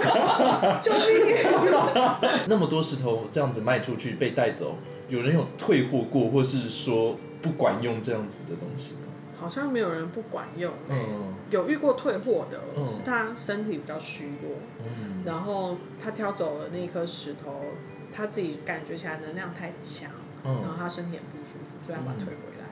[0.80, 1.36] 救命！
[2.48, 4.76] 那么多石头这样子卖出去被带走，
[5.08, 9.00] 有人有退货过，或是说不管用这样子的东西吗？
[9.38, 17.64] 好像没有人不管用、欸，嗯有遇过退货的，嗯是他身体比较虚弱，嗯然后他挑走了那一颗石头，
[18.12, 20.10] 他自己感觉起来能量太强，
[20.44, 20.76] 然后嗯。
[20.78, 22.66] 他身体很不舒服，所以他把它退回来。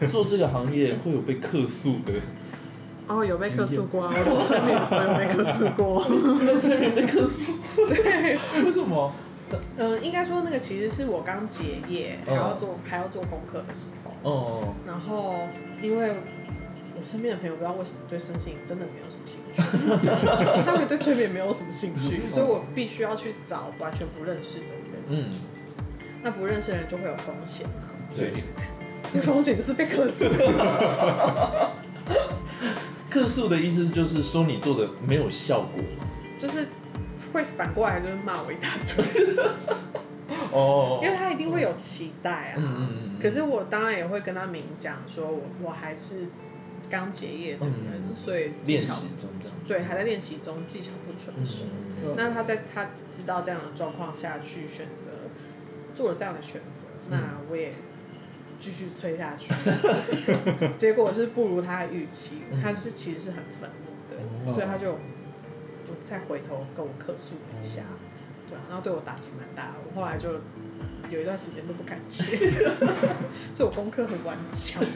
[0.00, 2.12] 那做这个行业会有被客诉的，
[3.06, 4.12] 哦，有被客诉过啊！
[4.16, 6.04] 我做催眠的时候有被客诉过。
[6.46, 7.42] 在催眠被客诉，
[7.86, 9.12] 对，为什么？
[9.76, 15.46] 呃，应该说那个其实是我刚结业，还嗯要做还要做功课的时候，哦，然后
[15.82, 16.14] 因为
[16.96, 19.60] 我身边的朋友不知道为什么对身心灵真的没有什么兴趣，
[20.64, 25.02] 他们对催眠没有什么兴趣， 所以我必须要去找完全不认识的人。
[25.08, 25.40] 嗯，
[26.22, 28.32] 那不认识的人就会有风险啊，对，
[29.12, 30.24] 那风险就是被克诉。
[33.14, 35.80] 客诉的意思就是说你做的没有效果。
[36.36, 36.66] 就是
[37.32, 39.36] 会反过来就是骂我一大堆，
[40.50, 42.54] 哦因为他一定会有期待啊。
[42.56, 46.26] 嗯嗯嗯嗯可是我当然也会跟他明讲，说我我还是
[46.90, 48.94] 刚结业的人，嗯所以技练习巧
[49.40, 49.52] 中。
[49.68, 51.64] 对还在练习中，技巧不纯熟。
[52.02, 55.08] 嗯那他在他知道这样的状况下去选择
[55.94, 57.72] 做了这样的选择，嗯那我也
[58.58, 59.52] 继续吹下去，
[60.76, 64.16] 结果是不如他的预期，嗯他是其实是很愤怒的，
[64.50, 67.82] 哦所以他就我再回头跟我客诉了一下，
[68.48, 70.40] 对啊，然后对我打击蛮大的，我后来就
[71.10, 72.24] 有一段时间都不敢接，
[73.52, 74.82] 所以我功课很顽强。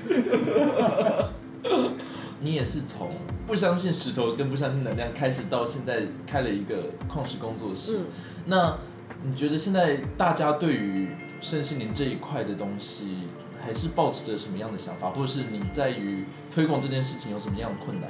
[2.40, 3.11] 你也是从
[3.49, 7.99] 不相信石头跟不相信能量开始，到现在开了一个矿石工作室。
[7.99, 8.07] 嗯，
[8.47, 8.79] 那
[9.25, 11.09] 你觉得现在大家对于
[11.40, 13.25] 身心灵这一块的东西，
[13.68, 18.09] 还是抱持着什么样的想法，或者是你在于推广这件事情有什么样的困难？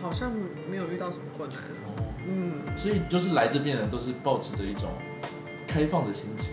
[0.00, 0.30] 好像
[0.70, 1.58] 没有遇到什么困难。
[1.58, 4.90] 哦，嗯，所以就是来这边的人都是抱持着一种
[5.66, 6.52] 开放的心情。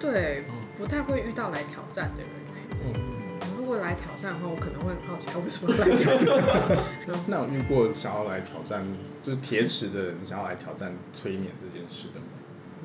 [0.00, 6.78] 对嗯，不太会遇到来挑战的人欸嗯，如果来挑战的话，我可能会很好奇他为什么来挑战。
[7.28, 8.84] 那有遇过想要来挑战，
[9.22, 12.26] 就是铁齿的人想要来挑战催眠这件事的吗？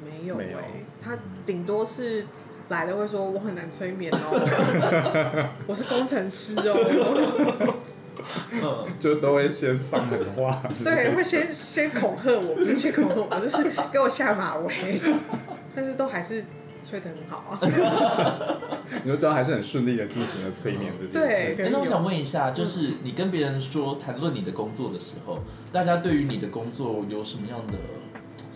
[0.04, 0.60] 没有哎、没有
[1.02, 2.26] 他顶多是
[2.72, 6.56] 来了会说我很难催眠哦， 我是工程师
[8.64, 15.02] 哦，就都会先放狠话，对，会先先恐吓我，不是先恐吓我，就是给我下马威，
[15.76, 16.46] 但是都还是
[16.82, 17.60] 催得很好啊。
[19.04, 21.56] 你说都还是很顺利的进行了催眠这件事。
[21.56, 25.40] 对哎那我想问一下，就是你跟别人说谈论你的工作的时候，
[25.74, 27.74] 大家对于你的工作有什么样的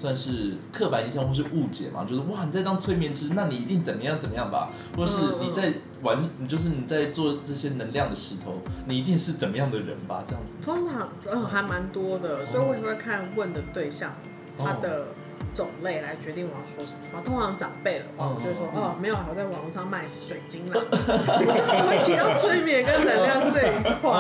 [0.06, 2.06] 算是刻板印象或是误解嘛？
[2.08, 4.70] 就是哇，你在当催眠师，那你一定怎么样怎么样吧？
[4.96, 10.24] 或是你在玩，你就是你在做这些能量的石头，你一定是怎么样的人吧？
[10.28, 10.54] 这样子。
[10.64, 14.14] 通常嗯还蛮多的，所以我也会看问的对象
[14.56, 15.08] 他的
[15.56, 17.20] 种类来决定我要说什么。
[17.26, 20.80] 通常长辈的话，我就会说哦，没有，我在网络上卖水晶啦。
[20.86, 24.12] 我会提到催眠跟能量这一块，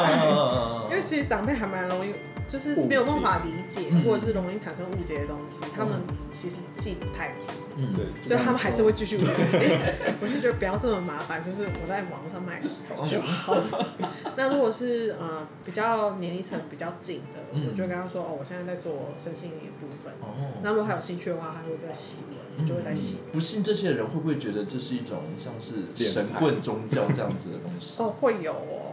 [0.90, 2.12] 因为其实长辈还蛮容易。
[2.48, 6.00] 就是没有办法理解，或者是容易产生误解的东西，他们
[6.32, 9.96] 其实记不太住，嗯，对，所以他们还是会继续误解。
[10.22, 13.58] 我就觉得不要这么麻烦，就是我在网上卖石头就好。
[14.38, 20.14] 那如果是呃比较年龄层比较近的，我就跟他说哦，我现在在做身心灵部分。
[20.22, 20.54] 哦。
[20.62, 22.18] 那如果还有兴趣的话，他会在洗
[22.58, 23.18] 文，就会在洗。
[23.34, 27.94] 不信这些人会不会觉得这是一种像是神棍宗教这样子的东西？
[27.98, 28.85] 哦，会有哦。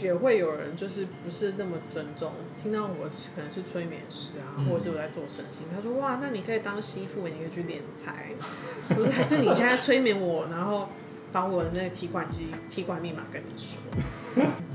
[0.00, 2.32] 也会有人就是不是那么尊重，
[2.62, 8.30] 听到我可能是催眠师啊，或者是我在做身心，他说哇，那你可以当媳妇，你可以去敛财。
[8.90, 10.88] 我说还是你现在催眠我，然后
[11.32, 13.78] 把我的那个提款机提款密码跟你说。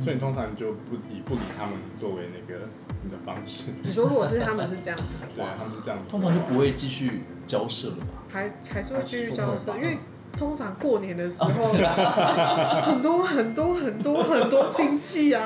[0.04, 2.68] 所以你通常就不以不理他们作为那个
[3.04, 3.66] 你的方式。
[3.82, 8.24] 你说如果是他们是这样子的话，对，他们是这样子，通常就不会继续交涉了吧？
[8.30, 9.98] 还还是会继续交涉，因为。
[10.38, 11.74] 通常过年的时候，
[12.84, 15.46] 很多很多很多很多亲戚啊，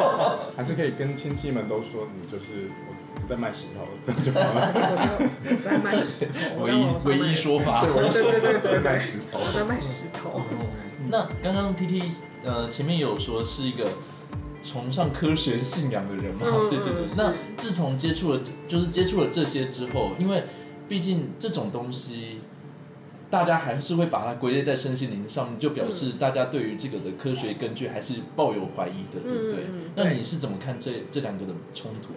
[0.56, 4.72] 还是可以跟亲戚们都说你就是我在卖石头，这样就好了。
[4.74, 7.92] 我在卖石头，唯一唯一说法，对
[8.22, 10.40] 对对对，卖石头，在卖石头。
[11.08, 13.90] 那刚刚 T T 呃前面有说是一个
[14.64, 16.46] 崇尚科学信仰的人嘛？
[16.70, 17.04] 对对对。
[17.18, 20.44] 那自从接触了就是接触了这些之后，因为
[20.88, 22.40] 毕竟这种东西。
[23.32, 29.64] 大家还是会把它归类在身心灵上面，就表示大家对于这个的科学根据还是抱有怀疑的，对不对？
[29.96, 32.12] 那你是怎么看这这两个的冲突？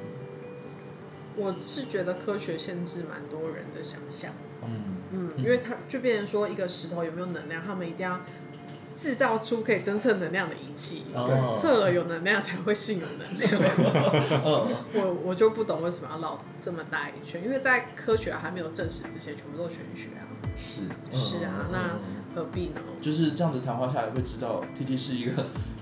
[1.37, 8.19] 我是觉得科学限制蛮多人的想象，嗯嗯，因为他就变成说一个石头有没有能量，他们一定要
[8.97, 11.03] 制造出可以侦测能量的仪器，
[11.53, 13.51] 测了有能量才会信有能量。
[14.93, 20.23] 我我就不懂为什么要绕这么大一圈，因为在科学还没有证实之前，全部都是玄学啊。
[20.55, 20.81] 是。
[21.11, 21.99] 是啊，那
[22.33, 22.81] 何必呢？
[23.01, 25.31] 就是这样子谈话下来，会知道 T T 是一个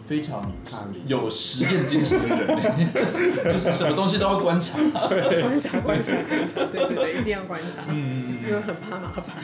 [0.07, 0.51] 非常
[1.05, 2.93] 有实验精神的人，
[3.45, 9.35] 就是什么东西都要观察， 观察观察观察，对对对， 一定要观察，嗯，因为很怕麻烦。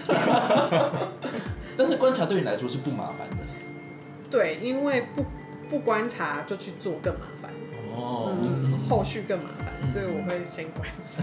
[1.78, 3.38] 但是观察对你来说是不麻烦的，
[4.30, 5.26] 对，因为不
[5.70, 7.52] 不观察就去做更麻烦，
[7.96, 8.34] 哦，
[8.90, 11.22] 后续更麻烦，所以我会先观察。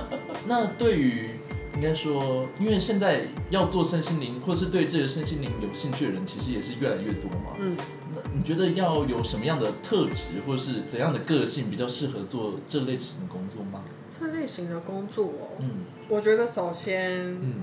[0.46, 1.30] 那对于
[1.74, 7.54] 应该说，因为现在要做身心灵，或是对这个身心灵有兴趣的人，其实也是越来越多嘛。
[7.58, 7.76] 嗯，
[8.14, 13.84] 那你觉得要有什么样的特质，或是怎样的个性比较适合做这类型的工作吗？
[14.08, 17.54] 这类型的工作，哦嗯，我觉得首先，嗯，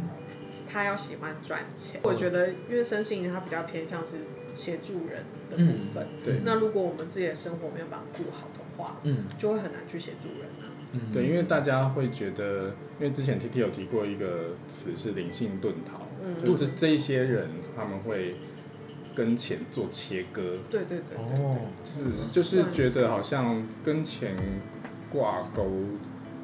[0.72, 2.00] 他要喜欢赚钱。
[2.04, 4.18] 我觉得，因为身心灵它比较偏向是
[4.56, 6.08] 协助人的部分。
[6.24, 6.42] 对。
[6.44, 10.72] 那如果我们自己的生活没有把它顾好的话，嗯，就会很难去协助人啊。
[11.14, 16.08] 对，因为大家会觉得，因为之前 T T 有提过一个词是灵性遁逃，
[16.46, 18.38] 就这这一些人他们会
[19.14, 20.60] 跟钱做切割。
[20.70, 21.58] 对对对，哦，
[22.32, 24.38] 就是就是觉得好像跟钱
[25.10, 25.70] 挂钩，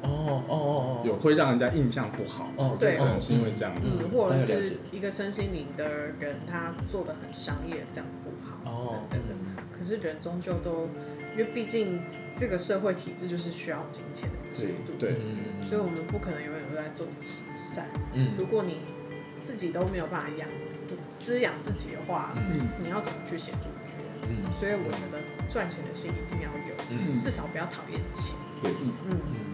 [0.02, 2.50] 哦哦哦，有会让人家印象不好。
[2.56, 5.88] 哦，对，可能是因为这样子，或者是一个身心灵的
[6.18, 8.70] 人，他做的很商业，这样不好。
[8.70, 9.36] 哦，等等。
[9.78, 10.88] 可是人终究都，
[11.32, 12.00] 因为毕竟。
[12.34, 15.14] 这个社会体制就是需要金钱的制度，对，
[15.68, 17.90] 所以我们不可能永远都在做慈善。
[18.14, 18.78] 嗯，如果你
[19.42, 20.48] 自己都没有办法养
[21.18, 24.46] 滋养自己的话，嗯，你要怎么去协助别人？
[24.46, 28.34] 嗯，所以我觉得赚钱的心一定要有，嗯，至少不要讨厌钱。
[28.62, 29.51] 对，嗯嗯嗯，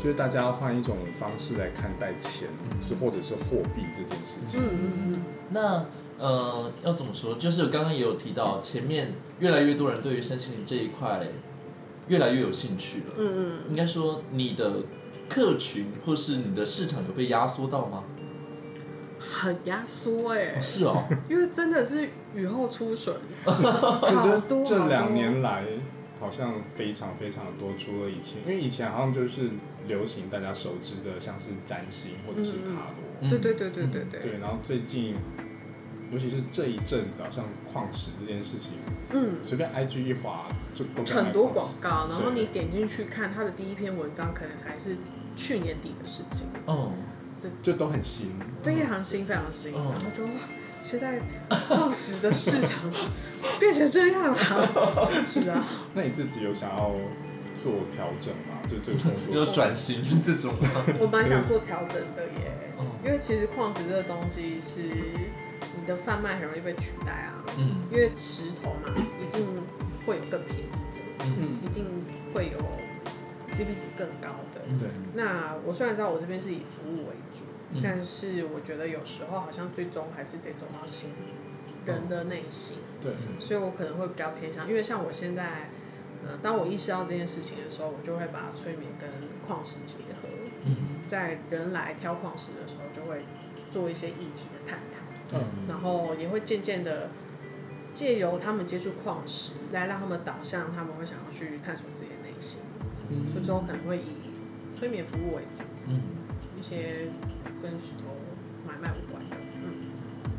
[0.00, 2.48] 就是大家要换一种方式来看待钱，
[2.80, 4.60] 是或者是货币这件事情。
[4.60, 5.22] 嗯嗯嗯。
[5.50, 5.84] 那
[6.18, 7.34] 呃，要怎么说？
[7.36, 11.28] 就是刚刚也有提到，前面越来越多人对于身心灵这一块。
[12.08, 13.14] 越来越有兴趣了。
[13.16, 14.78] 嗯嗯，应该说你的
[15.28, 18.02] 客群或是你的市场有被压缩到吗？
[19.20, 20.60] 很压缩哎。
[20.60, 21.04] 是哦。
[21.30, 25.62] 因为真的是雨后出笋， 好多这两年来
[26.20, 29.50] 好像非常非常的多，除了以前，因为以前好像就是
[29.88, 33.28] 流行大家熟知的，像是占星或者是塔罗。
[33.28, 34.20] 对对对对对对。
[34.20, 35.16] 对，然后最近。
[36.12, 38.72] 尤其是这一阵子，好像矿石这件事情，
[39.12, 44.96] 嗯，随便 I G 一划就很多广告，然后你点进去看它的第一篇文章，可能才是
[45.36, 46.90] 去年底的事情，哦，
[47.38, 50.30] 这就都很新，非常新，非常新，然后就哇，
[50.80, 51.20] 现在
[51.68, 52.78] 矿石的市场
[53.58, 55.64] 变成这样了， 是啊，
[55.94, 56.90] 那你自己有想要
[57.62, 58.60] 做调整吗？
[58.68, 60.54] 就这个工作 有转型这种，
[60.98, 62.72] 我蛮想做调整的耶，
[63.04, 64.80] 因为其实矿石这个东西是。
[65.78, 69.46] 你的贩卖很容易被取代啊，嗯，因为石头嘛，一定
[70.04, 71.86] 会有更便宜的，嗯，一定
[72.34, 72.58] 会有
[73.48, 77.80] CP 值更高的，对，那我虽然知道我这边是以服务为主，嗯。
[77.82, 81.10] 但是我觉得有时候好像最终还是得走到心
[81.86, 85.70] 人的内心，对，所以我可能会比较偏向，因为像我现在，
[86.26, 89.08] 呃，当我意识到这件事情的时候，我就会把催眠跟
[89.46, 90.28] 矿石结合，
[90.64, 90.76] 嗯
[91.08, 93.24] 在人来挑矿石的时候，就会
[93.70, 95.66] 做一些议题的探讨，嗯。
[95.68, 97.08] 然后也会渐渐的
[97.92, 102.60] 借由他们接触矿石，来让他们导向他们会想要去探索自己的内心，
[103.32, 104.19] 所以最后可能会以
[104.80, 106.00] 催眠服务为主，嗯，
[106.58, 107.08] 一些
[107.62, 108.16] 跟石头
[108.66, 109.74] 买卖无关的，嗯，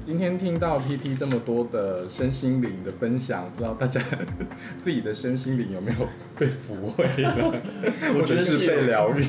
[0.04, 4.02] 今天听到 T T 这么多的身心灵的分享，不知道大家
[4.82, 6.08] 自己的身心灵有没有
[6.40, 7.62] 被抚慰了，
[8.16, 9.22] 或者是被疗愈？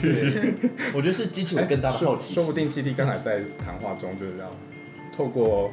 [0.95, 1.27] 我觉得是。
[1.27, 2.35] 激起我更大的好奇心。
[2.35, 4.51] 说不定 T T 刚才在谈话中就是这样，
[5.15, 5.71] 透过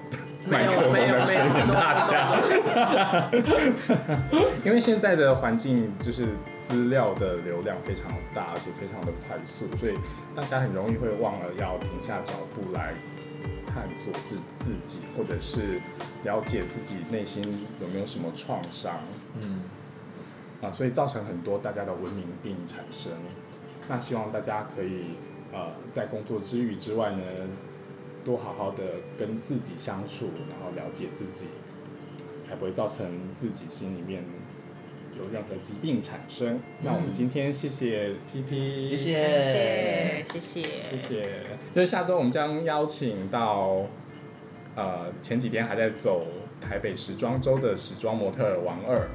[0.48, 3.30] 麦没有克风没有没有来催眠大家。
[4.64, 9.98] 因为现在的环境就是资料的流量非常大，而且非常的快速，所以
[10.36, 12.94] 大家很容易会忘了要停下脚步来
[13.68, 15.82] 探索自自己，或者是
[16.24, 17.44] 了解自己内心
[17.82, 19.00] 有没有什么创伤
[19.40, 19.64] 嗯，
[20.62, 23.12] 啊，所以造成很多大家的文明病产生。
[23.88, 25.16] 那希望大家可以
[25.52, 27.24] 呃在工作之余之外呢，
[28.24, 28.84] 多好好的
[29.18, 31.48] 跟自己相处，然后了解自己，
[32.44, 33.06] 才不会造成
[33.36, 34.24] 自己心里面
[35.18, 36.60] 有任何疾病产生。
[36.82, 43.86] 那我们今天谢谢 TT，谢谢谢谢谢谢，就是下周我们将邀请到
[45.22, 46.26] 前几天还在走。
[46.60, 49.08] 台北时装周的时装模特儿王二，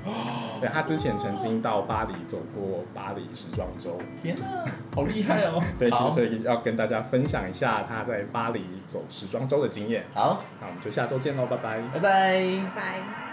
[0.60, 4.64] 对他之前曾经到巴黎走过巴黎时装周，天啊，
[4.94, 5.62] 好厉害哦！
[5.78, 10.04] 对，所以要跟大家分享一下他在巴黎走时装周的经验。
[10.12, 11.80] 好，那，我们就下周见喽，拜拜。
[11.92, 12.00] 拜拜。
[12.00, 13.23] 拜拜。